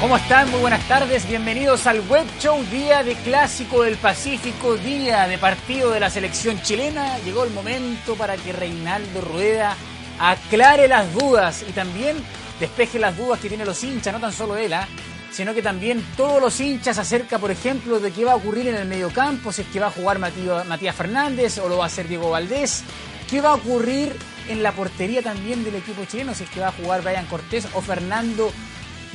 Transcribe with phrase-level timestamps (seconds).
[0.00, 0.50] ¿Cómo están?
[0.50, 1.26] Muy buenas tardes.
[1.26, 6.60] Bienvenidos al Web Show, día de Clásico del Pacífico, día de partido de la selección
[6.60, 7.18] chilena.
[7.20, 9.76] Llegó el momento para que Reinaldo Rueda
[10.18, 12.16] aclare las dudas y también
[12.60, 14.86] despeje las dudas que tienen los hinchas, no tan solo él, ¿ah?
[15.30, 18.76] sino que también todos los hinchas acerca, por ejemplo, de qué va a ocurrir en
[18.76, 22.08] el mediocampo, si es que va a jugar Matías Fernández o lo va a hacer
[22.08, 22.84] Diego Valdés,
[23.28, 24.14] qué va a ocurrir
[24.48, 27.66] en la portería también del equipo chileno, si es que va a jugar Brian Cortés
[27.72, 28.52] o Fernando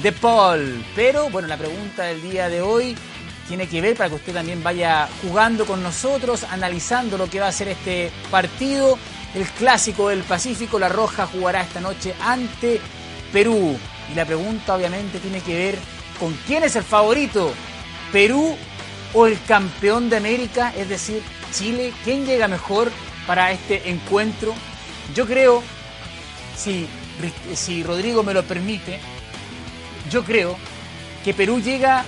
[0.02, 0.84] de Paul.
[0.96, 2.96] Pero bueno, la pregunta del día de hoy
[3.48, 7.48] tiene que ver para que usted también vaya jugando con nosotros, analizando lo que va
[7.48, 8.98] a ser este partido.
[9.34, 12.80] El clásico del Pacífico, La Roja jugará esta noche ante
[13.32, 13.78] Perú.
[14.12, 15.80] Y la pregunta obviamente tiene que ver
[16.20, 17.52] con quién es el favorito,
[18.12, 18.56] Perú
[19.14, 21.94] o el campeón de América, es decir, Chile.
[22.04, 22.92] ¿Quién llega mejor
[23.26, 24.54] para este encuentro?
[25.16, 25.64] Yo creo,
[26.56, 26.88] si,
[27.56, 29.00] si Rodrigo me lo permite,
[30.10, 30.58] yo creo
[31.24, 32.06] que Perú llega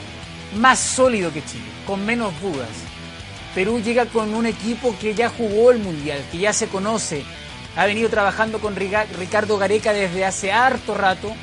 [0.55, 2.69] más sólido que Chile, con menos dudas.
[3.55, 7.23] Perú llega con un equipo que ya jugó el Mundial, que ya se conoce,
[7.75, 11.33] ha venido trabajando con Ricardo Gareca desde hace harto rato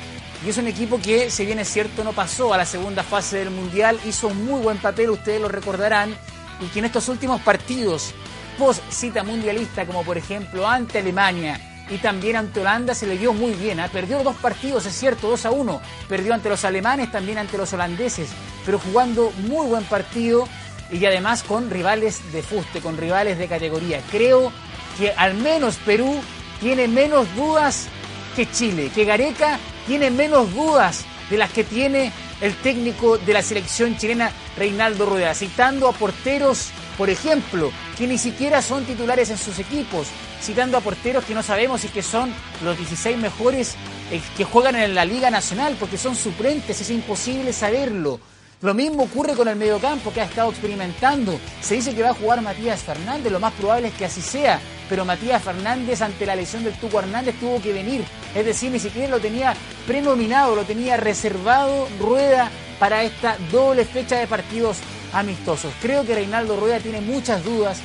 [0.45, 3.39] y es un equipo que, si bien es cierto, no pasó a la segunda fase
[3.39, 6.15] del Mundial, hizo un muy buen papel, ustedes lo recordarán,
[6.61, 8.13] y que en estos últimos partidos
[8.57, 13.33] post cita mundialista, como por ejemplo ante Alemania, y también ante Holanda se le dio
[13.33, 13.79] muy bien.
[13.79, 13.89] ¿eh?
[13.91, 15.81] Perdió dos partidos, es cierto, 2 a 1.
[16.07, 18.29] Perdió ante los alemanes, también ante los holandeses,
[18.65, 20.47] pero jugando muy buen partido
[20.91, 24.01] y además con rivales de fuste, con rivales de categoría.
[24.11, 24.51] Creo
[24.97, 26.19] que al menos Perú
[26.59, 27.87] tiene menos dudas
[28.35, 32.11] que Chile, que Gareca tiene menos dudas de las que tiene
[32.41, 38.17] el técnico de la selección chilena Reinaldo Rueda, citando a porteros, por ejemplo, que ni
[38.17, 40.07] siquiera son titulares en sus equipos,
[40.41, 42.29] citando a porteros que no sabemos y que son
[42.61, 43.75] los 16 mejores
[44.11, 48.19] eh, que juegan en la Liga Nacional, porque son suplentes, es imposible saberlo.
[48.61, 51.39] Lo mismo ocurre con el mediocampo que ha estado experimentando.
[51.61, 54.59] Se dice que va a jugar Matías Fernández, lo más probable es que así sea,
[54.89, 58.03] pero Matías Fernández ante la lesión del Tuco Hernández tuvo que venir.
[58.35, 59.53] Es decir, ni siquiera lo tenía
[59.87, 64.79] prenominado, lo tenía reservado Rueda para esta doble fecha de partidos
[65.13, 65.73] amistosos.
[65.81, 67.79] Creo que Reinaldo Rueda tiene muchas dudas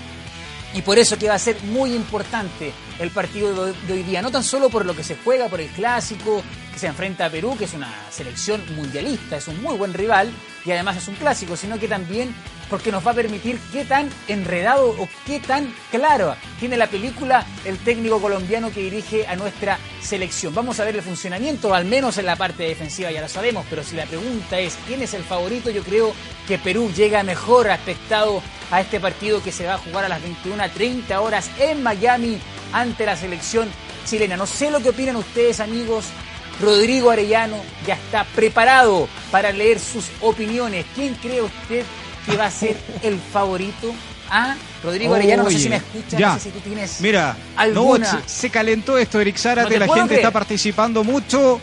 [0.74, 4.30] y por eso que va a ser muy importante el partido de hoy día, no
[4.30, 7.56] tan solo por lo que se juega, por el clásico, que se enfrenta a Perú,
[7.56, 10.30] que es una selección mundialista, es un muy buen rival
[10.64, 12.34] y además es un clásico, sino que también
[12.70, 17.46] porque nos va a permitir qué tan enredado o qué tan claro tiene la película
[17.64, 20.54] el técnico colombiano que dirige a nuestra selección.
[20.54, 23.82] Vamos a ver el funcionamiento, al menos en la parte defensiva ya lo sabemos, pero
[23.82, 26.12] si la pregunta es quién es el favorito, yo creo
[26.48, 30.22] que Perú llega mejor aspectado a este partido que se va a jugar a las
[30.22, 32.40] 21.30 horas en Miami
[32.74, 33.68] ante la selección
[34.04, 34.36] chilena.
[34.36, 36.06] No sé lo que opinan ustedes amigos,
[36.60, 40.84] Rodrigo Arellano ya está preparado para leer sus opiniones.
[40.94, 41.84] ¿Quién cree usted
[42.26, 43.94] que va a ser el favorito?
[44.28, 46.28] Ah, Rodrigo Arellano, no sé si me escucha, ya.
[46.30, 48.12] no sé si tú tienes Mira, alguna...
[48.12, 50.20] no, se, calentó esto, Eric Zárate, No la gente creer.
[50.20, 51.60] está participando mucho.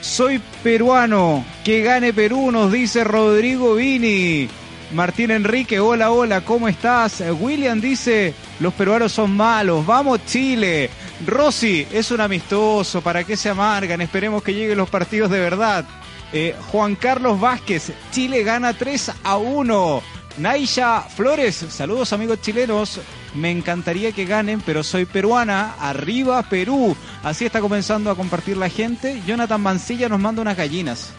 [0.00, 4.48] Soy peruano, que gane Perú, nos dice Rodrigo Vini.
[4.92, 7.22] Martín Enrique, hola, hola, ¿cómo estás?
[7.38, 10.90] William dice, los peruanos son malos, vamos Chile.
[11.26, 14.00] Rosy, es un amistoso, ¿para qué se amargan?
[14.00, 15.84] Esperemos que lleguen los partidos de verdad.
[16.32, 20.02] Eh, Juan Carlos Vázquez, Chile gana 3 a 1.
[20.38, 23.00] Naisha Flores, saludos amigos chilenos.
[23.34, 25.74] Me encantaría que ganen, pero soy peruana.
[25.80, 26.96] Arriba Perú.
[27.22, 29.20] Así está comenzando a compartir la gente.
[29.26, 31.12] Jonathan Mancilla nos manda unas gallinas.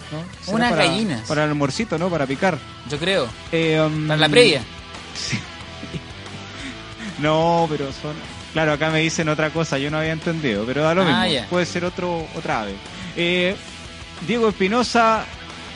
[0.48, 1.28] Unas para- gallinas.
[1.28, 2.10] Para el almuercito, ¿no?
[2.10, 2.58] Para picar.
[2.90, 4.64] Yo creo, Eh, um, para la previa.
[5.14, 5.38] sí.
[7.22, 8.16] No, pero son.
[8.54, 11.46] Claro, acá me dicen otra cosa, yo no había entendido, pero da lo Ah, mismo.
[11.50, 12.74] Puede ser otro, otra ave.
[13.16, 13.56] Eh,
[14.28, 15.24] Diego Espinosa,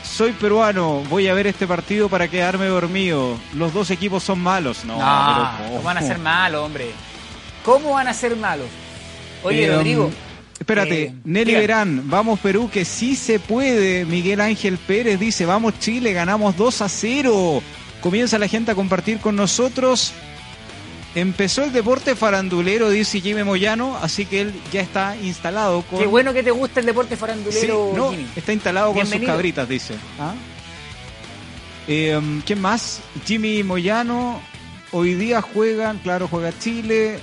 [0.04, 3.38] soy peruano, voy a ver este partido para quedarme dormido.
[3.56, 4.84] Los dos equipos son malos.
[4.86, 6.88] No, No, pero ¿cómo van a ser malos, hombre?
[7.64, 8.68] ¿Cómo van a ser malos?
[9.44, 10.06] Oye, Eh, Rodrigo.
[10.06, 10.12] um,
[10.60, 11.54] Espérate, eh, Nelly.
[11.56, 14.06] Verán, vamos Perú, que sí se puede.
[14.06, 17.62] Miguel Ángel Pérez dice, vamos Chile, ganamos 2 a 0.
[18.02, 20.14] Comienza la gente a compartir con nosotros.
[21.16, 25.98] Empezó el deporte farandulero, dice Jimmy Moyano, así que él ya está instalado con...
[26.00, 28.28] Qué bueno que te gusta el deporte farandulero, Sí, no, Jimmy.
[28.36, 29.96] está instalado con sus cabritas, dice.
[30.20, 30.34] ¿Ah?
[31.88, 33.00] Eh, ¿Quién más?
[33.26, 34.42] Jimmy Moyano.
[34.92, 37.20] Hoy día juegan, claro, juega Chile.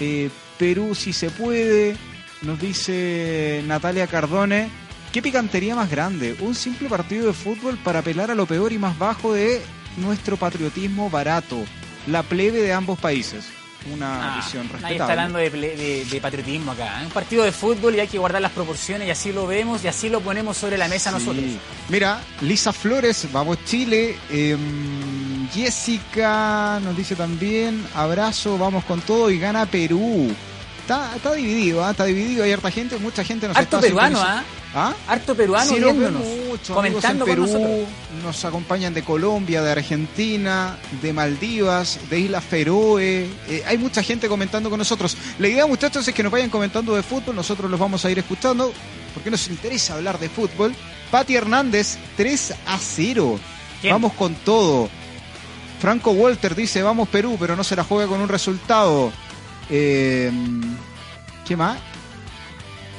[0.00, 1.96] eh, Perú si se puede.
[2.42, 4.70] Nos dice Natalia Cardone.
[5.12, 6.36] ¿Qué picantería más grande?
[6.40, 9.60] Un simple partido de fútbol para apelar a lo peor y más bajo de
[9.96, 11.58] nuestro patriotismo barato.
[12.10, 13.44] La plebe de ambos países.
[13.92, 14.94] Una Ah, visión nadie respetable.
[14.96, 17.00] está hablando de, de- de patriotismo acá.
[17.00, 17.06] ¿eh?
[17.06, 19.88] Un partido de fútbol y hay que guardar las proporciones y así lo vemos y
[19.88, 21.16] así lo ponemos sobre la mesa Sí.
[21.18, 21.44] nosotros.
[21.88, 24.16] Mira, Lisa Flores, vamos Chile.
[24.30, 30.28] Em, Jessica nos dice también, abrazo, vamos con todo y gana Perú.
[30.88, 31.90] Está, está dividido, ¿ah?
[31.90, 34.22] está dividido, hay harta gente, mucha gente nos Harto está peruano.
[34.22, 34.42] ¿ah?
[34.74, 34.94] ¿Ah?
[35.06, 37.88] Harto peruano Sí, nos viéndonos, mucho, comentando con en Perú, nosotros.
[38.24, 43.28] nos acompañan de Colombia, de Argentina, de Maldivas, de Islas Feroe.
[43.48, 45.14] Eh, hay mucha gente comentando con nosotros.
[45.38, 47.36] La idea, muchachos, es que nos vayan comentando de fútbol.
[47.36, 48.72] Nosotros los vamos a ir escuchando
[49.12, 50.74] porque nos interesa hablar de fútbol.
[51.10, 53.38] Pati Hernández, 3 a 0.
[53.82, 53.92] ¿Quién?
[53.92, 54.88] Vamos con todo.
[55.82, 59.12] Franco Walter dice, vamos Perú, pero no se la juega con un resultado.
[59.70, 60.30] Eh,
[61.46, 61.78] ¿Qué más?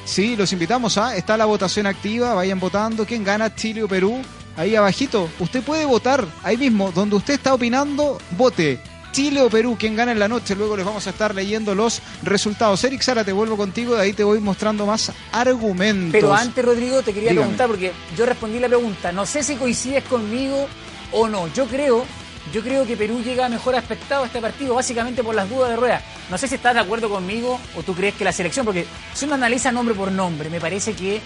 [0.04, 1.16] Sí, los invitamos a.
[1.16, 3.06] Está la votación activa, vayan votando.
[3.06, 4.20] ¿Quién gana, Chile o Perú?
[4.56, 5.28] Ahí abajito.
[5.38, 8.80] Usted puede votar ahí mismo, donde usted está opinando, vote.
[9.12, 10.54] Chile o Perú, quién gana en la noche.
[10.54, 12.82] Luego les vamos a estar leyendo los resultados.
[12.84, 16.12] Eric Sara, te vuelvo contigo, de ahí te voy mostrando más argumentos.
[16.12, 17.46] Pero antes, Rodrigo, te quería Dígame.
[17.46, 19.10] preguntar, porque yo respondí la pregunta.
[19.12, 20.68] No sé si coincides conmigo
[21.12, 21.48] o no.
[21.52, 22.04] Yo creo,
[22.52, 25.76] yo creo que Perú llega mejor aspectado a este partido, básicamente por las dudas de
[25.76, 26.02] rueda.
[26.30, 29.26] No sé si estás de acuerdo conmigo o tú crees que la selección, porque si
[29.26, 31.20] uno analiza nombre por nombre, me parece que,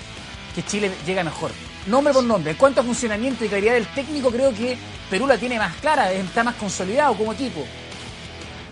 [0.54, 1.50] que Chile llega mejor.
[1.86, 2.52] Nombre por nombre.
[2.52, 4.76] En cuanto a funcionamiento y calidad del técnico, creo que
[5.08, 7.64] Perú la tiene más clara, está más consolidado como equipo.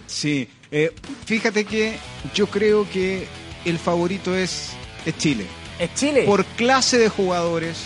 [0.06, 0.92] Sí, eh,
[1.24, 1.98] fíjate que
[2.34, 3.26] yo creo que
[3.64, 4.70] el favorito es,
[5.06, 5.46] es Chile.
[5.78, 6.24] Es Chile.
[6.24, 7.84] por clase de jugadores,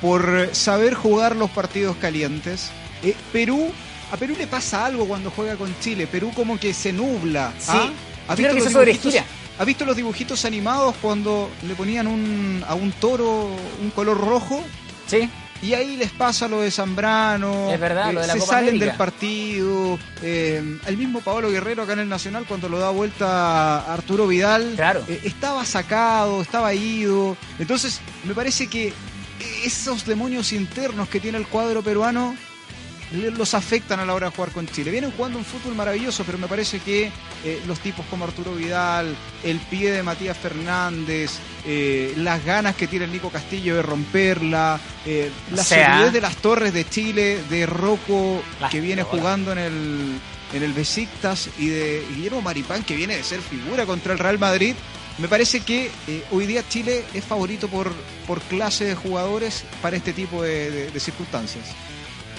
[0.00, 2.70] por saber jugar los partidos calientes.
[3.02, 3.70] Eh, Perú,
[4.12, 6.06] a Perú le pasa algo cuando juega con Chile.
[6.06, 7.52] Perú como que se nubla.
[7.58, 7.70] Sí.
[7.72, 7.90] ¿ah?
[8.28, 9.14] ¿Ha que los dibujitos-.
[9.58, 13.48] ¿Ha visto los dibujitos animados cuando le ponían un, a un toro
[13.82, 14.62] un color rojo?
[15.06, 15.28] Sí.
[15.62, 18.68] Y ahí les pasa lo de Zambrano, Es verdad, lo de la se Copa salen
[18.70, 18.86] América.
[18.86, 19.98] del partido.
[20.22, 24.26] eh, el mismo Pablo Guerrero acá en el Nacional cuando lo da vuelta a Arturo
[24.26, 25.02] Vidal, Claro.
[25.08, 27.38] eh, estaba sacado, estaba ido.
[27.58, 28.92] Entonces, me parece que
[29.64, 32.36] esos demonios internos que tiene el cuadro peruano
[33.12, 34.90] los afectan a la hora de jugar con Chile.
[34.90, 37.10] Vienen jugando un fútbol maravilloso, pero me parece que
[37.44, 39.14] eh, los tipos como Arturo Vidal,
[39.44, 41.30] el pie de Matías Fernández,
[41.64, 46.12] eh, las ganas que tiene el Nico Castillo de romperla, eh, la O sea- solidez
[46.12, 50.18] de las torres de Chile, de Rocco que viene jugando en el,
[50.52, 54.38] en el Besiktas y de Guillermo Maripán que viene de ser figura contra el Real
[54.38, 54.74] Madrid.
[55.18, 57.90] Me parece que eh, hoy día Chile es favorito por,
[58.26, 61.64] por clase de jugadores para este tipo de- de- de circunstancias.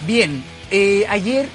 [0.05, 1.47] Bien, eh, ayer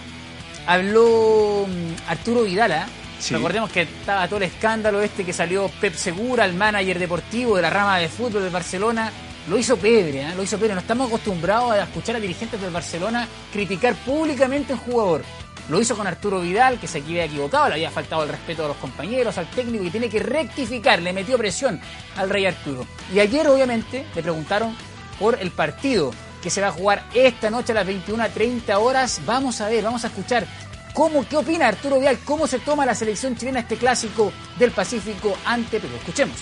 [0.66, 2.86] habló mm, Arturo Vidala.
[3.18, 3.34] Sí.
[3.34, 7.62] Recordemos que estaba todo el escándalo este que salió Pep Segura, el manager deportivo de
[7.62, 9.12] la rama de fútbol de Barcelona.
[9.48, 10.34] Lo hizo Pedre, ¿eh?
[10.36, 10.74] lo hizo Pedre.
[10.74, 15.22] No estamos acostumbrados a escuchar a dirigentes del Barcelona criticar públicamente a un jugador.
[15.68, 18.68] Lo hizo con Arturo Vidal, que se había equivocado, le había faltado el respeto a
[18.68, 21.80] los compañeros, al técnico, y tiene que rectificar, le metió presión
[22.16, 22.84] al Rey Arturo.
[23.14, 24.76] Y ayer, obviamente, le preguntaron
[25.20, 26.11] por el partido
[26.42, 29.20] que se va a jugar esta noche a las 21.30 horas.
[29.25, 30.46] Vamos a ver, vamos a escuchar
[30.92, 35.37] cómo, qué opina Arturo Vidal, cómo se toma la selección chilena este clásico del Pacífico
[35.44, 35.94] ante Perú.
[35.96, 36.37] Escuchemos.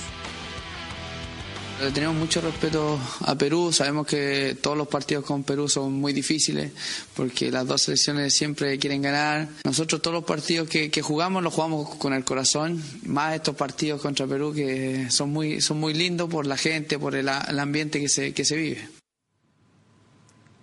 [1.95, 6.73] Tenemos mucho respeto a Perú, sabemos que todos los partidos con Perú son muy difíciles
[7.17, 9.49] porque las dos selecciones siempre quieren ganar.
[9.65, 14.03] Nosotros todos los partidos que, que jugamos los jugamos con el corazón, más estos partidos
[14.03, 17.99] contra Perú que son muy, son muy lindos por la gente, por el, el ambiente
[17.99, 19.00] que se, que se vive.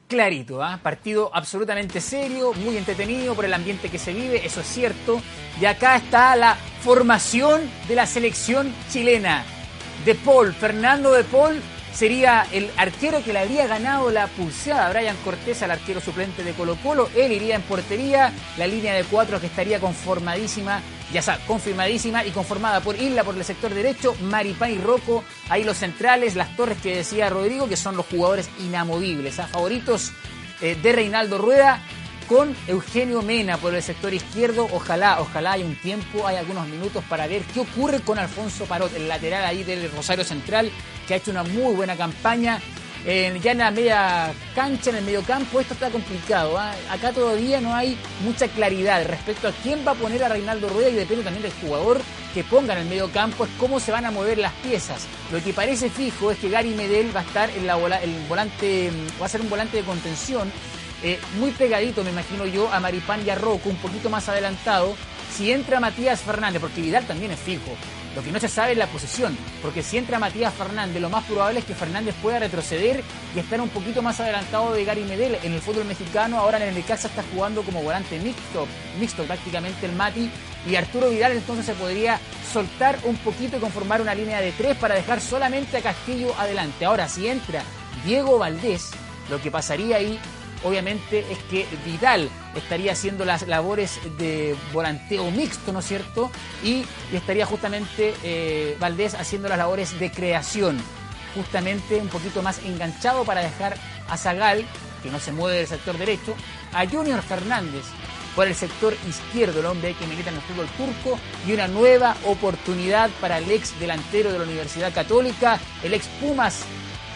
[0.07, 0.79] Clarito, ¿ah?
[0.81, 5.21] partido absolutamente serio, muy entretenido por el ambiente que se vive, eso es cierto.
[5.59, 9.43] Y acá está la formación de la selección chilena.
[10.05, 11.61] De Paul, Fernando De Paul
[11.93, 16.53] sería el arquero que le habría ganado la pulseada Brian Cortés, al arquero suplente de
[16.53, 17.09] Colo Colo.
[17.15, 20.79] Él iría en portería, la línea de cuatro que estaría conformadísima,
[21.11, 25.63] ya está, confirmadísima y conformada por Isla por el sector derecho, Maripán y Rocco, ahí
[25.63, 29.47] los centrales, las torres que decía Rodrigo, que son los jugadores inamovibles, ¿ah?
[29.47, 30.11] favoritos
[30.61, 31.81] eh, de Reinaldo Rueda
[32.27, 34.67] con Eugenio Mena por el sector izquierdo.
[34.71, 38.93] Ojalá, ojalá hay un tiempo, hay algunos minutos para ver qué ocurre con Alfonso Parot,
[38.95, 40.69] el lateral ahí del Rosario Central,
[41.07, 42.59] que ha hecho una muy buena campaña.
[43.07, 46.57] Ya en la media cancha, en el medio campo, esto está complicado.
[46.57, 46.73] ¿ah?
[46.89, 50.89] Acá todavía no hay mucha claridad respecto a quién va a poner a Reinaldo Rueda
[50.89, 52.01] y depende también del jugador
[52.33, 55.07] que ponga en el medio campo, es cómo se van a mover las piezas.
[55.31, 58.91] Lo que parece fijo es que Gary Medel va a estar en la el volante,
[59.21, 60.51] va a ser un volante de contención,
[61.01, 64.95] eh, muy pegadito, me imagino yo, a Maripán y a Rocco, un poquito más adelantado.
[65.33, 67.71] Si entra Matías Fernández, porque Vidal también es fijo,
[68.17, 71.23] lo que no se sabe es la posición, porque si entra Matías Fernández, lo más
[71.25, 73.03] probable es que Fernández pueda retroceder
[73.35, 75.37] y estar un poquito más adelantado de Gary Medel.
[75.43, 78.67] En el fútbol mexicano, ahora en el Necaxa está jugando como volante mixto,
[78.99, 80.31] mixto prácticamente el Mati,
[80.67, 82.19] y Arturo Vidal entonces se podría
[82.51, 86.85] soltar un poquito y conformar una línea de tres para dejar solamente a Castillo adelante.
[86.85, 87.61] Ahora, si entra
[88.03, 88.89] Diego Valdés,
[89.29, 90.19] lo que pasaría ahí
[90.63, 96.31] obviamente es que Vidal estaría haciendo las labores de volanteo mixto, ¿no es cierto?
[96.63, 100.77] Y, estaría justamente eh, Valdés haciendo las labores de creación,
[101.35, 103.77] justamente un poquito más enganchado para dejar
[104.09, 104.65] a Zagal,
[105.03, 106.35] que no se mueve del sector derecho,
[106.73, 107.83] a Junior Fernández
[108.35, 112.15] por el sector izquierdo, el hombre que milita en el fútbol turco, y una nueva
[112.25, 116.63] oportunidad para el ex delantero de la Universidad Católica, el ex Pumas,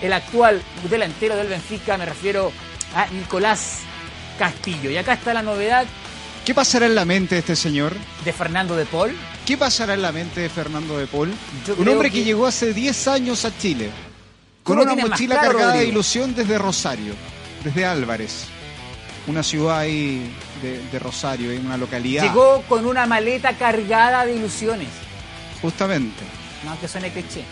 [0.02, 2.52] el actual delantero del Benfica, me refiero
[2.96, 3.82] a Nicolás
[4.42, 4.90] Castillo.
[4.90, 5.86] Y acá está la novedad.
[6.44, 7.94] ¿Qué pasará en la mente de este señor?
[8.26, 9.16] De Fernando de Paul.
[9.46, 11.32] ¿Qué pasará en la mente de Fernando de Paul?
[11.78, 12.24] Un hombre que...
[12.24, 13.92] llegó hace 10 años a Chile.
[14.64, 17.14] Con una mochila cargada de ilusión desde Rosario,
[17.64, 18.46] desde Álvarez.
[19.28, 20.34] Una ciudad ahí
[20.64, 22.24] de, Rosario, en una localidad.
[22.24, 24.88] Llegó con una maleta cargada de ilusiones.
[25.62, 26.24] Justamente.
[26.66, 27.44] No, que suene cliché.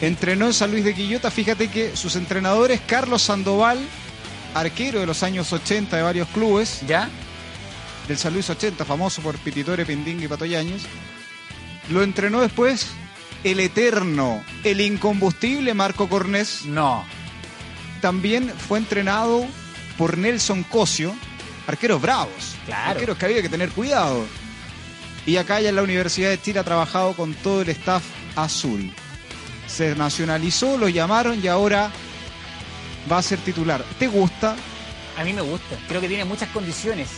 [0.00, 1.32] Entrenó en San Luis de Quillota.
[1.32, 3.78] Fíjate que sus entrenadores, Carlos Sandoval
[4.54, 6.80] arquero de los años 80 de varios clubes.
[6.86, 7.08] ¿Ya?
[8.06, 10.82] Del San Luis 80, famoso por Pititore, Pindín y Patoyaños.
[11.90, 12.88] Lo entrenó después
[13.44, 16.64] el eterno, el incombustible Marco Cornés.
[16.64, 17.04] No.
[18.00, 19.46] También fue entrenado
[19.96, 21.14] por Nelson Cosio,
[21.66, 22.56] arqueros bravos.
[22.66, 22.90] Claro.
[22.92, 24.26] Arqueros que había que tener cuidado.
[25.26, 28.02] Y acá ya en la Universidad de Chile ha trabajado con todo el staff
[28.36, 28.92] azul.
[29.66, 31.90] Se nacionalizó, lo llamaron y ahora
[33.10, 33.82] va a ser titular.
[33.98, 34.56] ¿Te gusta?
[35.18, 37.08] A mí me gusta, creo que tiene muchas condiciones.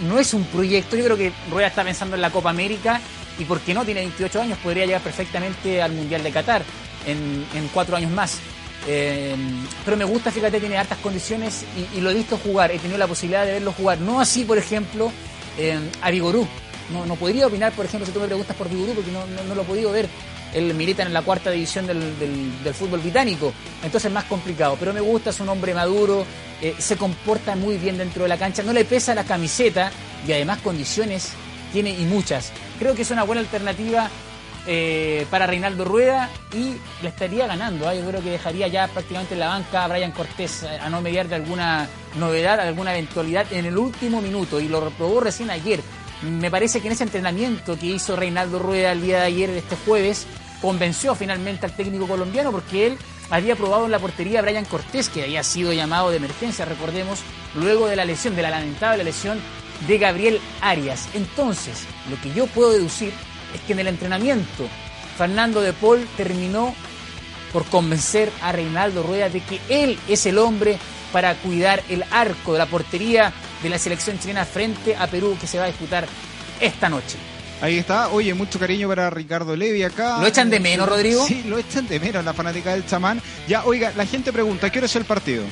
[0.00, 3.00] no es un proyecto, yo creo que Rueda está pensando en la Copa América
[3.38, 6.62] y porque no, tiene 28 años, podría llegar perfectamente al Mundial de Qatar
[7.06, 8.38] en, cuatro años más.
[8.86, 9.34] Eh,
[9.84, 13.06] pero me gusta, fíjate, tiene hartas condiciones y, lo he visto jugar, he tenido la
[13.06, 14.00] posibilidad de verlo jugar.
[14.00, 15.10] No así, por ejemplo,
[15.56, 16.46] eh, a Vigorú.
[16.92, 19.54] No, no podría opinar, por ejemplo, si tú me preguntas por Vigorú, porque no, no
[19.54, 20.08] lo he podido ver
[20.54, 24.76] él milita en la cuarta división del, fútbol británico, entonces es más complicado.
[24.78, 26.24] Pero me gusta, es un hombre maduro,
[26.60, 29.90] eh, se comporta muy bien dentro de la cancha, no le pesa la camiseta
[30.26, 31.32] y además condiciones
[31.72, 32.52] tiene y muchas.
[32.78, 34.10] Creo que es una buena alternativa
[34.68, 37.90] eh, para Reinaldo Rueda y le estaría ganando.
[37.90, 37.98] ¿eh?
[38.00, 41.28] Yo creo que dejaría ya prácticamente en la banca a Brian Cortés a no mediar
[41.28, 41.88] de alguna
[42.18, 45.80] novedad, alguna eventualidad en el último minuto y lo reprobó recién ayer.
[46.22, 49.76] Me parece que en ese entrenamiento que hizo Reinaldo Rueda el día de ayer, este
[49.84, 50.26] jueves,
[50.62, 52.98] convenció finalmente al técnico colombiano porque él
[53.30, 57.20] había probado en la portería a Brian Cortés, que había sido llamado de emergencia, recordemos,
[57.54, 59.38] luego de la lesión, de la lamentable lesión
[59.86, 61.08] de Gabriel Arias.
[61.14, 63.12] Entonces, lo que yo puedo deducir
[63.54, 64.68] es que en el entrenamiento
[65.18, 66.74] Fernando de Paul terminó
[67.52, 70.78] por convencer a Reinaldo Rueda de que él es el hombre
[71.12, 73.32] para cuidar el arco de la portería
[73.62, 76.06] de la selección chilena frente a Perú que se va a disputar
[76.60, 77.16] esta noche.
[77.60, 78.08] Ahí está.
[78.08, 80.18] Oye, mucho cariño para Ricardo Levi acá.
[80.20, 81.26] ¿Lo echan de menos, Rodrigo?
[81.26, 83.20] Sí, lo echan de menos la fanática del chamán.
[83.48, 85.44] Ya, oiga, la gente pregunta, ¿a qué hora es el partido?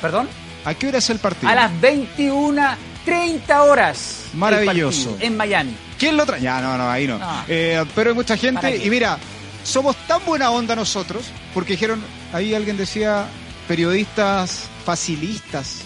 [0.00, 0.28] ¿Perdón?
[0.64, 1.48] ¿A qué hora es el partido?
[1.50, 4.24] A las 21.30 horas.
[4.34, 5.16] Maravilloso.
[5.20, 5.76] en Miami.
[5.98, 6.40] ¿Quién lo trae?
[6.40, 7.20] Ya, no, no, ahí no.
[7.46, 9.18] Eh, pero hay mucha gente y mira,
[9.62, 13.26] somos tan buena onda nosotros, porque dijeron, ahí alguien decía,
[13.68, 15.82] periodistas facilistas.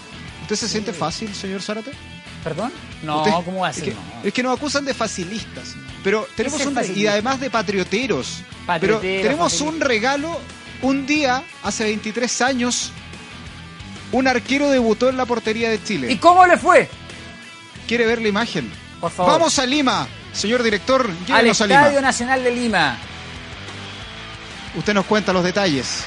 [0.50, 1.92] ¿Usted se siente fácil, señor Zárate?
[2.42, 2.72] ¿Perdón?
[3.04, 3.94] No, ¿cómo va a ser?
[4.24, 5.76] Es que, nos acusan de facilistas.
[6.02, 6.76] Pero tenemos un.
[6.96, 8.42] Y además de patrioteros.
[8.80, 10.40] pero tenemos un regalo.
[10.82, 12.90] Un día, hace 23 años,
[14.10, 16.10] un arquero debutó en la portería de Chile.
[16.10, 16.88] ¿Y cómo le fue?
[17.86, 18.72] ¿Quiere ver la imagen?
[19.00, 19.34] Por favor.
[19.34, 21.08] Vamos a Lima, señor director.
[21.32, 22.98] Al Estadio Nacional de Lima.
[24.74, 26.04] Usted nos cuenta los detalles.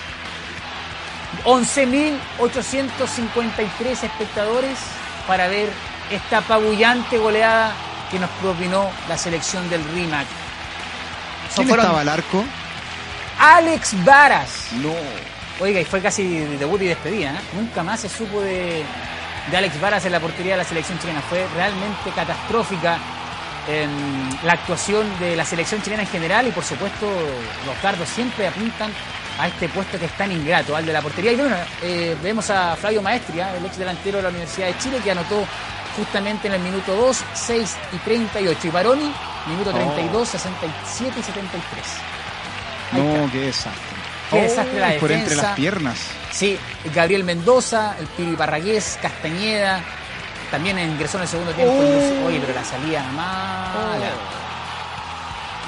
[1.45, 4.77] 11.853 espectadores
[5.27, 5.69] para ver
[6.11, 7.73] esta apabullante goleada
[8.11, 10.27] que nos propinó la selección del RIMAC.
[11.55, 12.43] ¿Quién estaba al arco?
[13.39, 14.67] Alex Varas.
[14.73, 14.93] No.
[15.59, 17.31] Oiga, y fue casi debut y despedida.
[17.31, 17.39] ¿eh?
[17.53, 18.83] Nunca más se supo de,
[19.49, 21.21] de Alex Varas en la portería de la selección chilena.
[21.21, 22.97] Fue realmente catastrófica
[24.43, 27.07] la actuación de la selección chilena en general y por supuesto
[27.65, 28.91] los cardos siempre apuntan
[29.39, 31.31] a este puesto que es tan ingrato, al de la portería.
[31.31, 34.99] Y bueno, eh, vemos a Flavio Maestria, el ex delantero de la Universidad de Chile,
[35.03, 35.45] que anotó
[35.97, 38.67] justamente en el minuto 2, 6 y 38.
[38.67, 39.13] Y Baroni,
[39.47, 41.85] minuto 32, 67 y 73.
[42.93, 43.31] Ahí No, está.
[43.31, 43.93] qué desastre.
[44.31, 45.47] Qué desastre la Ay, Por entre defensa.
[45.49, 45.99] las piernas.
[46.31, 46.57] Sí,
[46.95, 49.81] Gabriel Mendoza, el Piri Parragués, Castañeda,
[50.49, 51.73] también ingresó en el segundo tiempo.
[51.75, 52.27] Oh.
[52.27, 54.09] Oye, pero la salida mala.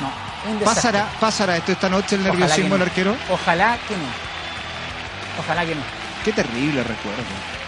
[0.01, 0.11] No,
[0.49, 0.59] un.
[0.59, 2.75] ¿Pasará, ¿Pasará esto esta noche el nerviosismo no.
[2.75, 3.15] del arquero?
[3.29, 4.07] Ojalá que no.
[5.39, 5.81] Ojalá que no.
[6.23, 7.23] Qué terrible recuerdo.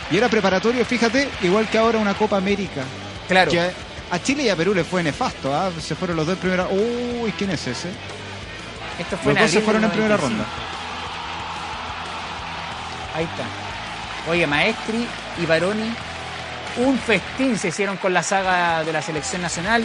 [0.10, 2.84] Y era preparatorio, fíjate, igual que ahora una Copa América.
[3.28, 3.52] Claro.
[3.52, 5.54] Que a, Chile y a Perú le fue nefasto.
[5.54, 5.70] ¿ah?
[5.80, 6.68] Se fueron los dos en primera.
[6.68, 7.90] Uy, ¿quién es ese?
[8.98, 10.28] Esto fue Los dos se fueron en primera 95.
[10.28, 10.46] ronda.
[13.16, 14.32] Ahí está.
[14.32, 15.08] Oye, Maestri
[15.42, 15.94] y Baroni,
[16.78, 19.84] un festín se hicieron con la saga de la selección nacional.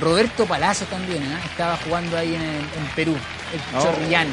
[0.00, 1.38] Roberto Palazzo también, ¿eh?
[1.50, 3.16] estaba jugando ahí en, en Perú,
[3.52, 3.82] el Oh.
[3.82, 4.30] chorrillano.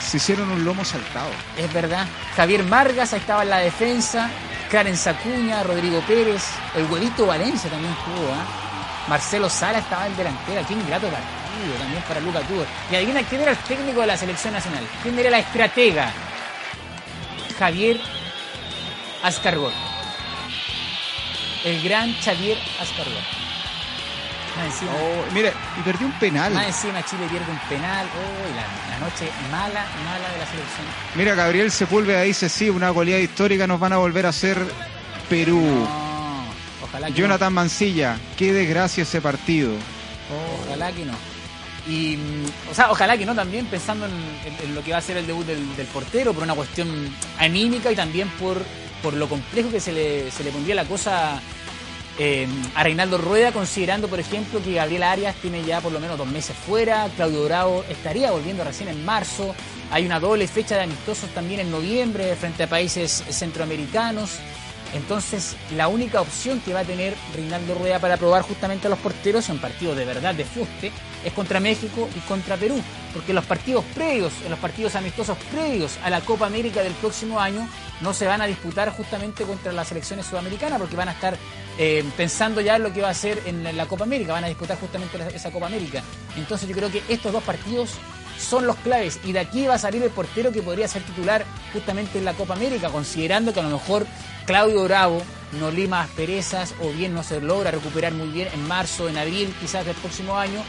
[0.00, 1.30] Se hicieron un lomo saltado.
[1.56, 2.06] Es verdad.
[2.36, 4.30] Javier Margas, ahí estaba en la defensa.
[4.70, 6.44] Clarence Acuña, Rodrigo Pérez,
[6.76, 9.06] el huevito Valencia también jugó, ¿ah?
[9.08, 10.62] Marcelo Sala estaba en delantera.
[10.66, 12.66] Qué ingrato partido también para Luca Tudor.
[12.90, 14.84] Y adivina quién era el técnico de la selección nacional.
[15.02, 16.12] ¿Quién era la estratega?
[17.58, 18.00] Javier
[19.22, 19.72] Ascargor.
[21.64, 23.22] El gran Xavier Ascargor.
[24.60, 26.52] Más encima, Oh, mira, y perdió un penal.
[26.52, 28.06] más encima Chile pierde un penal.
[28.06, 30.86] Oh, y la, la noche mala, mala de la selección.
[31.14, 34.58] Mira, Gabriel Sepúlveda dice, sí, una goleada histórica nos van a volver a hacer
[35.28, 35.60] Perú.
[35.60, 36.44] No,
[36.84, 39.70] ojalá que Jonathan Mancilla, qué desgracia ese partido.
[39.70, 40.66] no.
[40.66, 41.12] Ojalá que no.
[41.88, 44.98] Y, mm, o sea, ojalá que no también, pensando en, en- en lo que va
[44.98, 46.88] a ser el debut del, del portero, por una cuestión
[47.38, 48.62] anímica y también por,
[49.02, 51.40] por lo complejo que se le, se le pondría la cosa
[52.18, 56.18] eh, a Reinaldo Rueda, considerando, por ejemplo, que Gabriel Arias tiene ya por lo menos
[56.18, 59.54] dos meses fuera, Claudio Bravo estaría volviendo recién en marzo,
[59.90, 64.38] hay una doble fecha de amistosos también en noviembre frente a países centroamericanos.
[64.94, 68.98] Entonces, la única opción que va a tener Reinaldo Rueda para probar justamente a los
[68.98, 70.90] porteros en partidos de verdad de fuste
[71.24, 72.80] es contra México y contra Perú,
[73.12, 77.38] porque los partidos previos, en los partidos amistosos previos a la Copa América del próximo
[77.38, 77.68] año,
[78.00, 81.36] no se van a disputar justamente contra las selecciones sudamericanas, porque van a estar
[81.78, 84.48] eh, pensando ya en lo que va a ser en la Copa América, van a
[84.48, 86.02] disputar justamente esa Copa América.
[86.36, 87.98] Entonces, yo creo que estos dos partidos
[88.40, 91.44] son los claves y de aquí va a salir el portero que podría ser titular
[91.72, 94.06] justamente en la Copa América, considerando que a lo mejor
[94.46, 95.22] Claudio Bravo
[95.60, 99.54] no lima asperezas o bien no se logra recuperar muy bien en marzo, en abril
[99.60, 100.62] quizás del próximo año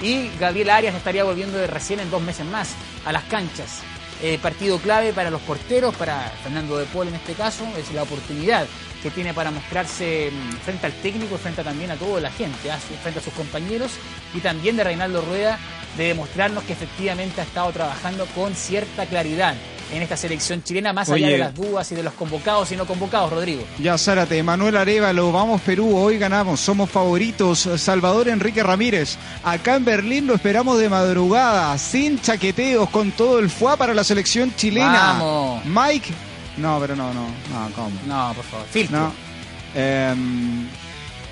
[0.00, 2.70] y Gabriel Arias estaría volviendo de recién en dos meses más
[3.04, 3.82] a las canchas.
[4.20, 8.02] Eh, partido clave para los porteros, para Fernando de Paul en este caso, es la
[8.02, 8.66] oportunidad
[9.00, 12.68] que tiene para mostrarse mm, frente al técnico frente también a toda la gente,
[13.02, 13.92] frente a sus compañeros
[14.34, 15.58] y también de Reinaldo Rueda
[15.96, 19.54] de demostrarnos que efectivamente ha estado trabajando con cierta claridad
[19.92, 22.86] en esta selección chilena, más allá de las dudas y de los convocados y no
[22.86, 23.62] convocados, Rodrigo.
[23.78, 27.68] Ya, Zárate, Manuel Arevalo, vamos Perú, hoy ganamos, somos favoritos.
[27.76, 33.50] Salvador Enrique Ramírez, acá en Berlín lo esperamos de madrugada, sin chaqueteos, con todo el
[33.50, 35.18] fuá para la selección chilena.
[35.18, 35.64] Vamos.
[35.64, 36.10] Mike,
[36.58, 37.90] no, pero no, no, no, ¿cómo?
[38.06, 38.98] No, por favor, filtro.
[38.98, 39.12] No.
[39.74, 40.66] Em,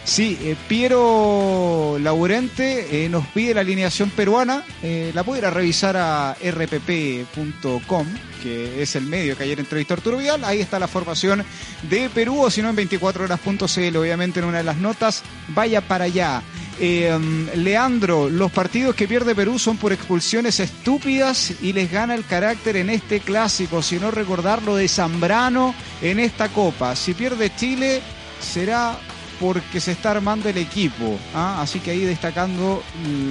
[0.07, 4.65] sí, eh, Piero Laurente eh, nos pide la alineación peruana.
[4.83, 8.07] Eh, la puede ir a revisar a rpp.com,
[8.43, 10.45] que es el medio que ayer entrevistó Arturo Vidal.
[10.45, 11.45] Ahí está la formación
[11.91, 15.23] de Perú, o si no en 24horas.cl, obviamente en una de las notas.
[15.49, 16.43] Vaya para allá.
[16.79, 22.77] Leandro, los partidos que pierde Perú son por expulsiones estúpidas y les gana el carácter
[22.77, 26.95] en este clásico, si no recordar lo de Zambrano en esta copa.
[26.95, 28.03] Si pierde Chile,
[28.41, 28.99] será
[29.41, 31.19] porque se está armando el equipo.
[31.35, 31.61] ¿ah?
[31.61, 32.83] Así que ahí destacando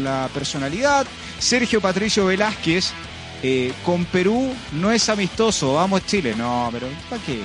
[0.03, 1.05] la personalidad.
[1.39, 2.91] Sergio Patricio Velázquez,
[3.43, 6.33] eh, con Perú no es amistoso, vamos Chile.
[6.35, 7.41] No, pero ¿para qué?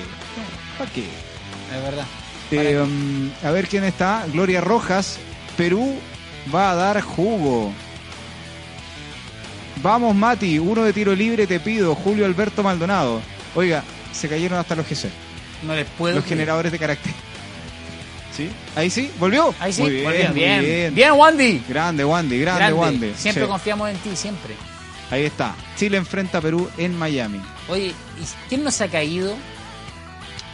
[0.77, 1.03] ¿Para qué?
[1.03, 2.05] Es verdad.
[2.51, 4.25] Eh, um, a ver quién está.
[4.31, 5.17] Gloria Rojas.
[5.57, 5.95] Perú
[6.53, 7.71] va a dar jugo.
[9.81, 10.59] Vamos, Mati.
[10.59, 11.95] Uno de tiro libre te pido.
[11.95, 13.21] Julio Alberto Maldonado.
[13.55, 15.09] Oiga, se cayeron hasta los GC.
[15.63, 16.15] No les puedo.
[16.15, 17.13] Los generadores de carácter.
[18.49, 18.51] ¿Sí?
[18.75, 19.53] Ahí sí, volvió.
[19.59, 20.95] Ahí sí, Muy bien, muy bien.
[20.95, 21.11] bien.
[21.13, 21.63] Wandy.
[21.67, 22.79] Grande, Wandy, grande, Grande.
[22.79, 23.13] Wandy.
[23.15, 23.49] Siempre Sí.
[23.49, 24.55] confiamos en ti, siempre.
[25.09, 25.55] Ahí está.
[25.75, 27.41] Chile enfrenta a Perú en Miami.
[27.67, 27.93] Oye, ¿y
[28.49, 29.35] quién nos ha caído?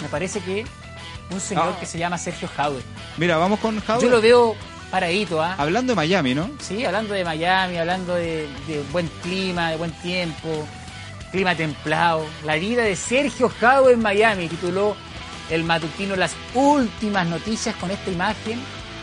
[0.01, 0.65] Me parece que
[1.29, 1.79] un señor Ah.
[1.79, 2.81] que se llama Sergio Jaude.
[3.17, 4.03] Mira, vamos con Jaude.
[4.03, 4.55] Yo lo veo
[4.91, 5.55] paradito, ¿ah?
[5.57, 6.49] Hablando de Miami, ¿no?
[6.59, 10.65] Sí, hablando de Miami, hablando de, de buen clima, de buen tiempo,
[11.31, 12.25] clima templado.
[12.45, 14.95] La vida de Sergio Jaude en Miami, tituló
[15.49, 18.59] el matutino Las últimas noticias con esta imagen,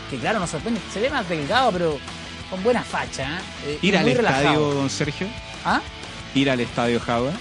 [0.09, 0.79] que claro, nos sorprende.
[0.93, 1.97] Se ve más delgado, pero
[2.49, 3.37] con buena facha.
[3.37, 3.41] ¿ah?
[3.65, 4.73] Eh, Ir al muy estadio, relajado.
[4.73, 5.27] don Sergio.
[5.63, 5.81] ¿Ah?
[6.35, 7.31] ir al estadio Jadwe?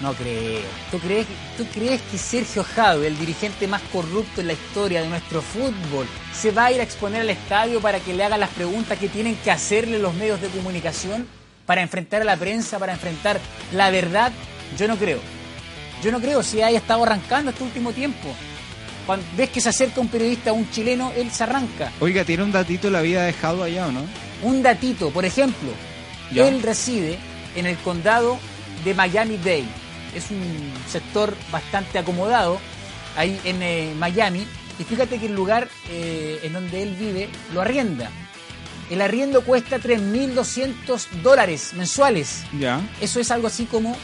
[0.00, 0.60] No creo.
[0.90, 5.08] ¿Tú crees, ¿Tú crees que Sergio Jadwe, el dirigente más corrupto en la historia de
[5.08, 8.50] nuestro fútbol, se va a ir a exponer al estadio para que le hagan las
[8.50, 11.26] preguntas que tienen que hacerle los medios de comunicación?
[11.64, 12.78] ¿Para enfrentar a la prensa?
[12.78, 13.38] ¿Para enfrentar
[13.72, 14.32] la verdad?
[14.76, 15.20] Yo no creo.
[16.04, 18.28] Yo no creo si haya estado arrancando este último tiempo.
[19.06, 21.92] Cuando ves que se acerca un periodista, un chileno, él se arranca.
[21.98, 24.02] Oiga, ¿tiene un datito la vida dejado allá o no?
[24.42, 25.70] Un datito, por ejemplo,
[26.30, 26.46] Ya.
[26.46, 27.18] él reside
[27.56, 28.38] en el condado
[28.84, 29.64] de Miami-Dade.
[30.14, 32.58] Es un sector bastante acomodado
[33.16, 34.46] ahí en eh, Miami.
[34.78, 38.10] Y fíjate que el lugar eh, en donde él vive lo arrienda.
[38.90, 42.42] El arriendo cuesta 3.200 dólares mensuales.
[42.58, 42.82] Ya.
[43.00, 43.96] Eso es algo así como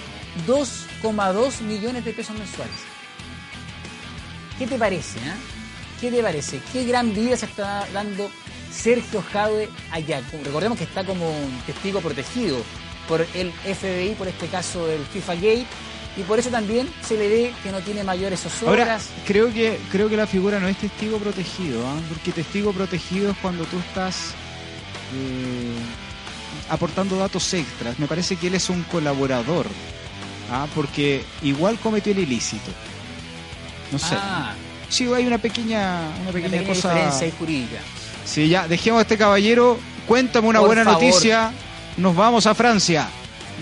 [1.02, 2.74] 2,2 millones de pesos mensuales.
[4.58, 5.18] ¿Qué te parece?
[5.26, 5.36] ah?
[6.00, 6.60] ¿Qué te parece?
[6.72, 8.30] ¿Qué gran vida se está dando
[8.72, 10.22] Sergio Jadwe allá?
[10.44, 12.58] Recordemos que está como un testigo protegido
[13.08, 15.66] por el FBI, por este caso del FIFA Gate,
[16.16, 19.08] y por eso también se le ve que no tiene mayores Ahora, zozobras.
[19.26, 21.96] creo que, creo que la figura no es testigo protegido, ¿ah?
[22.08, 24.32] porque testigo protegido es cuando tú estás
[25.14, 25.74] eh,
[26.68, 27.98] aportando datos extras.
[27.98, 29.66] Me parece que él es un colaborador,
[30.50, 30.66] ¿ah?
[30.74, 32.70] porque igual cometió el ilícito.
[33.92, 34.14] No sé.
[34.18, 34.54] Ah,
[34.88, 36.92] Sí, hay una pequeña, una una pequeña, cosa.
[36.92, 37.78] diferencia jurídica.
[38.24, 39.78] Sí, ya, dejemos a este caballero.
[40.08, 41.00] Cuéntame una Por buena favor.
[41.00, 41.52] noticia.
[41.96, 43.08] Nos vamos a Francia.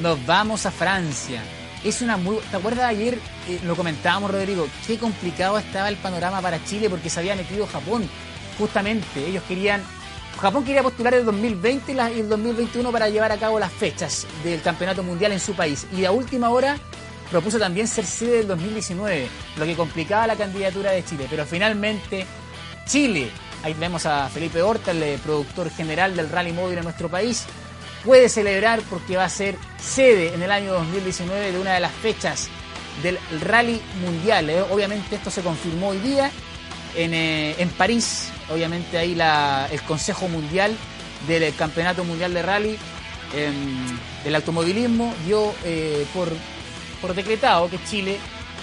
[0.01, 1.43] Nos vamos a Francia.
[1.85, 2.39] Es una muy.
[2.51, 3.19] ¿Te acuerdas ayer?
[3.47, 4.67] eh, lo comentábamos, Rodrigo.
[4.87, 8.09] Qué complicado estaba el panorama para Chile porque se había metido Japón.
[8.59, 9.83] Justamente, ellos querían.
[10.39, 14.63] Japón quería postular el 2020 y el 2021 para llevar a cabo las fechas del
[14.63, 15.87] campeonato mundial en su país.
[15.97, 16.79] Y a última hora
[17.31, 21.27] propuso también ser sede del 2019, lo que complicaba la candidatura de Chile.
[21.29, 22.25] Pero finalmente,
[22.87, 23.31] Chile,
[23.65, 27.45] ahí vemos a Felipe Horta, el eh, productor general del rally móvil en nuestro país,
[28.05, 31.93] puede celebrar porque va a ser sede en el año 2019 de una de las
[31.93, 32.49] fechas
[33.03, 34.51] del rally mundial.
[34.51, 34.63] ¿eh?
[34.71, 36.31] Obviamente esto se confirmó hoy día
[36.95, 38.31] en, eh, en París.
[38.51, 39.17] Obviamente ahí
[39.71, 40.77] el Consejo Mundial
[41.27, 42.79] del Campeonato Mundial de Rally
[43.35, 46.29] em, del Automovilismo dio eh, por,
[47.01, 48.19] por decretado que Chile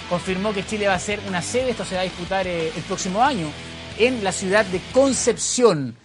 [0.08, 1.70] confirmó que Chile va a ser una sede.
[1.70, 3.48] Esto se va a disputar eh, el próximo año
[3.98, 5.96] en la ciudad de Concepción.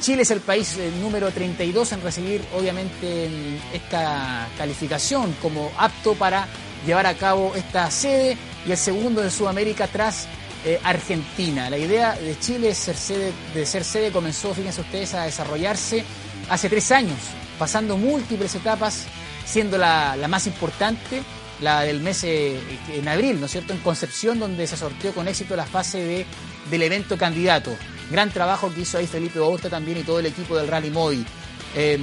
[0.00, 6.14] Chile es el país eh, número 32 en recibir, obviamente, em, esta calificación como apto
[6.14, 6.46] para
[6.86, 10.26] llevar a cabo esta sede y el segundo de Sudamérica tras
[10.64, 11.70] eh, Argentina.
[11.70, 16.04] La idea de Chile ser sede, de ser sede comenzó, fíjense ustedes, a desarrollarse
[16.48, 17.18] hace tres años,
[17.58, 19.06] pasando múltiples etapas,
[19.44, 21.22] siendo la, la más importante
[21.60, 22.58] la del mes eh,
[22.92, 26.26] en abril, ¿no es cierto?, en Concepción, donde se sorteó con éxito la fase de,
[26.70, 27.76] del evento candidato.
[28.10, 31.24] Gran trabajo que hizo ahí Felipe Horta también y todo el equipo del Rally Móvil.
[31.76, 31.98] Eh,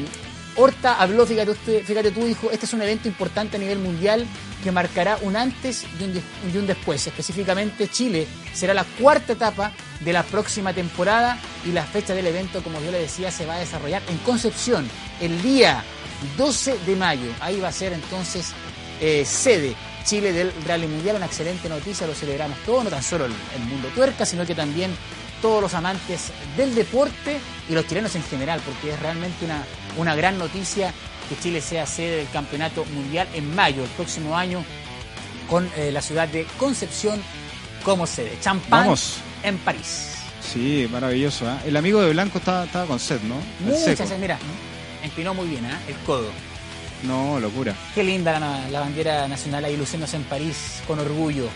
[0.59, 4.25] Horta habló, fíjate, usted, fíjate tú, dijo, este es un evento importante a nivel mundial
[4.63, 7.05] que marcará un antes y un, y después.
[7.05, 12.63] Específicamente Chile será la cuarta etapa de la próxima temporada y la fecha del evento,
[12.63, 14.89] como yo le decía, se va a desarrollar en Concepción
[15.21, 15.83] el día
[16.37, 17.29] 12 de mayo.
[17.39, 18.53] Ahí va a ser entonces
[18.99, 21.17] eh, sede Chile del Rally Mundial.
[21.17, 24.55] Una excelente noticia, lo celebramos todos, no tan solo el, el mundo tuerca, sino que
[24.55, 24.91] también
[25.41, 29.63] todos los amantes del deporte y los chilenos en general, porque es realmente una,
[29.97, 30.93] una gran noticia
[31.29, 34.63] que Chile sea sede del Campeonato Mundial en mayo, el próximo año,
[35.49, 37.21] con eh, la ciudad de Concepción
[37.83, 38.37] como sede.
[38.41, 39.17] Champán Vamos.
[39.43, 40.13] en París.
[40.41, 41.47] Sí, maravilloso.
[41.47, 41.59] ¿ah?
[41.65, 43.35] El amigo de Blanco estaba, estaba con sed, ¿no?
[43.59, 44.17] Muchas, seco.
[44.19, 44.37] mira,
[45.03, 45.79] empinó muy bien, ¿ah?
[45.87, 46.29] el codo.
[47.03, 47.75] No, locura.
[47.93, 51.47] Qué linda la, la bandera nacional ahí luciéndose en París con orgullo.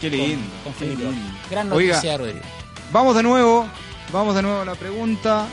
[0.00, 0.46] Qué con- lindo.
[0.62, 1.10] Con, qué lindo.
[1.50, 2.40] Gran noticia, Rodrigo.
[2.92, 3.66] Vamos de nuevo.
[4.12, 5.46] Vamos de nuevo a la pregunta.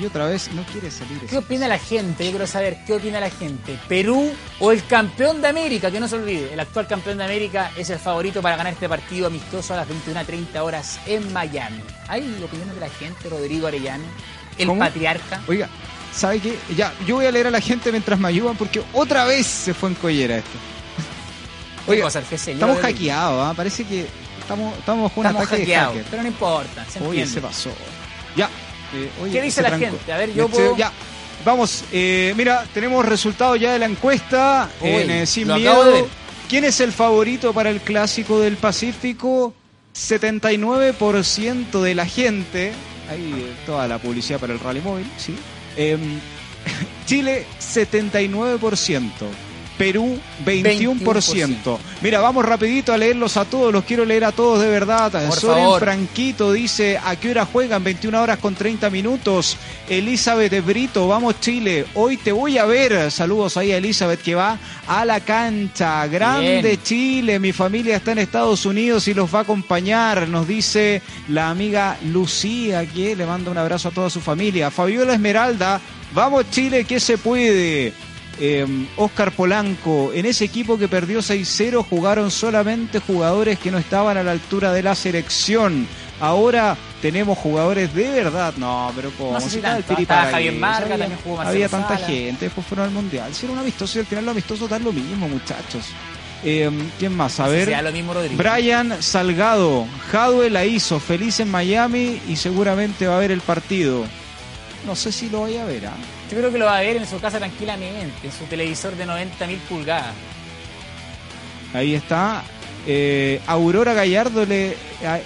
[0.00, 1.20] Y otra vez, no quiere salir.
[1.20, 2.24] ¿Qué opina la gente?
[2.24, 3.78] Yo quiero saber, ¿qué opina la gente?
[3.88, 5.88] ¿Perú o el campeón de América?
[5.88, 8.88] Que no se olvide, el actual campeón de América es el favorito para ganar este
[8.88, 11.80] partido amistoso a las 21.30 horas en Miami.
[12.08, 14.04] ¿Hay opiniones de la gente, Rodrigo Arellano?
[14.58, 14.80] El ¿Cómo?
[14.80, 15.40] patriarca.
[15.46, 15.68] Oiga,
[16.12, 16.58] ¿sabe qué?
[16.76, 19.74] Ya, yo voy a leer a la gente mientras me ayudan porque otra vez se
[19.74, 20.58] fue en collera esto.
[21.86, 22.46] ¿Qué Oiga, cosa, GC?
[22.46, 23.54] Yo estamos hackeados, ¿ah?
[23.54, 24.06] Parece que
[24.44, 26.10] estamos, estamos un Estamos ataque hackeados, de hacker.
[26.10, 27.70] pero no importa, se Oye, se pasó.
[28.36, 28.48] Ya.
[28.94, 29.86] eh, oye, ¿Qué dice la trancó.
[29.86, 30.12] gente?
[30.12, 30.92] A ver, yo puedo- Ya.
[31.44, 36.08] Vamos, eh, mira, tenemos resultados ya de la encuesta Uy, en eh, Sin Miedo.
[36.48, 39.52] ¿Quién es el favorito para el Clásico del Pacífico?
[39.94, 42.72] 79% de la gente,
[43.10, 45.34] ahí eh, toda la publicidad para el rally móvil, sí.
[45.76, 46.18] Em,
[47.06, 49.10] Chile, 79%.
[49.76, 51.78] Perú 21%.
[52.00, 55.10] Mira, vamos rapidito a leerlos a todos, los quiero leer a todos de verdad.
[55.28, 55.80] Por Soren favor.
[55.80, 57.82] Franquito dice, ¿a qué hora juegan?
[57.82, 59.56] 21 horas con 30 minutos.
[59.88, 63.10] Elizabeth de Brito, vamos Chile, hoy te voy a ver.
[63.10, 66.06] Saludos ahí a Elizabeth que va a la cancha.
[66.06, 66.82] Grande Bien.
[66.82, 71.50] Chile, mi familia está en Estados Unidos y los va a acompañar, nos dice la
[71.50, 74.70] amiga Lucía, que le manda un abrazo a toda su familia.
[74.70, 75.80] Fabiola Esmeralda,
[76.14, 77.92] vamos Chile, que se puede.
[78.40, 78.66] Eh,
[78.96, 84.22] Oscar Polanco, en ese equipo que perdió 6-0 jugaron solamente jugadores que no estaban a
[84.22, 85.86] la altura de la selección.
[86.20, 88.54] Ahora tenemos jugadores de verdad.
[88.56, 89.32] No, pero ¿cómo?
[89.32, 89.94] No sé si tanto.
[89.96, 92.06] Javier Marga, había- jugó Había tanta Sala.
[92.06, 93.34] gente, después fueron al Mundial.
[93.34, 95.86] Si era un amistoso y al final lo amistoso da lo mismo, muchachos.
[96.46, 97.40] Eh, ¿Quién más?
[97.40, 97.68] A ver.
[97.82, 98.12] lo mismo.
[98.36, 104.04] Brian Salgado, Jadwe la hizo, feliz en Miami y seguramente va a ver el partido.
[104.86, 105.94] No sé si lo voy a ver, ¿ah?
[106.30, 109.06] Yo creo que lo va a ver en su casa tranquilamente, en su televisor de
[109.06, 110.14] 90.000 pulgadas.
[111.72, 112.42] Ahí está.
[112.86, 114.76] Eh, Aurora Gallardo le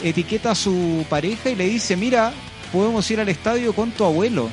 [0.03, 2.33] etiqueta a su pareja y le dice, mira,
[2.73, 4.49] podemos ir al estadio con tu abuelo.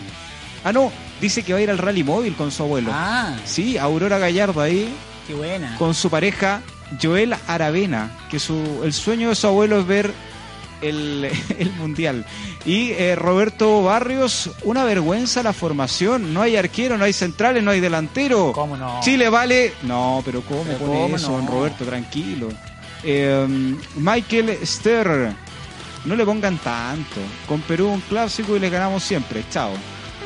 [0.64, 0.92] Ah, no,
[1.22, 2.90] dice que va a ir al rally móvil con su abuelo.
[2.94, 4.90] Ah, Sí, Aurora Gallardo ahí
[5.28, 5.76] qué buena.
[5.78, 6.62] con su pareja
[7.02, 10.12] Joel Aravena, que su, el sueño de su abuelo es ver
[10.82, 12.26] el, el mundial.
[12.66, 17.72] Y eh, Roberto Barrios, una vergüenza la formación, no hay arquero, no hay centrales, no
[17.72, 18.52] hay delantero.
[18.54, 19.00] ¿Cómo no?
[19.02, 19.74] Chile vale.
[19.84, 21.48] No, pero ¿cómo Pero pone cómo eso, no.
[21.52, 21.86] Roberto?
[21.86, 22.50] Tranquilo.
[23.04, 23.46] Eh,
[23.98, 25.34] Michael Ster,
[26.06, 27.22] no le pongan tanto.
[27.48, 29.44] Con Perú un clásico y le ganamos siempre.
[29.52, 29.72] Chao.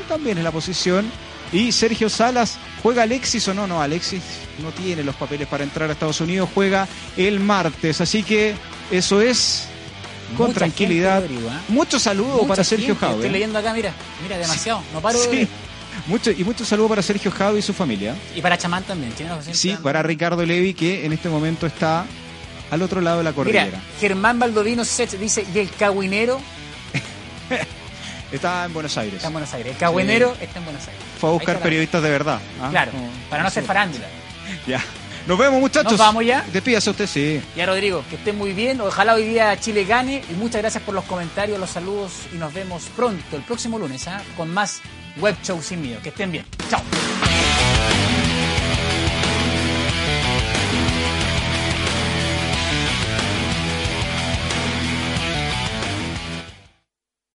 [0.07, 1.09] También es la posición.
[1.51, 3.65] Y Sergio Salas, ¿juega Alexis o no?
[3.65, 4.21] No, Alexis
[4.61, 6.49] no tiene los papeles para entrar a Estados Unidos.
[6.53, 8.01] Juega el martes.
[8.01, 8.53] Así que
[8.91, 9.68] eso es
[10.37, 11.21] con Mucha tranquilidad.
[11.21, 11.61] Rodrigo, ¿ah?
[11.67, 12.95] Mucho saludo Mucha para Sergio.
[12.95, 13.15] Jaude.
[13.15, 14.81] Estoy leyendo acá, mira, mira, demasiado.
[14.93, 15.47] No paro de Sí.
[16.07, 18.15] Mucho, y mucho saludo para Sergio Jaude y su familia.
[18.35, 19.31] Y para Chamán también, tiene.
[19.53, 22.05] Sí, para Ricardo Levi, que en este momento está
[22.71, 23.65] al otro lado de la cordillera.
[23.65, 26.39] Mira, Germán Baldovino Sech dice, y el cagüinero
[28.31, 29.15] Está en Buenos Aires.
[29.15, 29.71] está en Buenos Aires.
[29.73, 31.01] El cagüinero está en Buenos Aires.
[31.19, 32.39] Fue a buscar periodistas de verdad.
[32.61, 32.69] ¿ah?
[32.69, 32.91] Claro,
[33.29, 34.05] para no ser farándula.
[34.67, 34.81] Ya.
[35.29, 35.91] Nos vemos, muchachos.
[35.91, 36.43] ¿Nos vamos ya?
[36.51, 37.39] Despídase usted, sí.
[37.55, 38.81] Ya Rodrigo, que estén muy bien.
[38.81, 40.23] Ojalá hoy día Chile gane.
[40.27, 42.13] Y muchas gracias por los comentarios, los saludos.
[42.33, 44.23] Y nos vemos pronto, el próximo lunes, ¿ah?
[44.35, 44.81] con más
[45.17, 46.01] Web Show sin miedo.
[46.01, 46.45] Que estén bien.
[46.67, 46.81] Chao.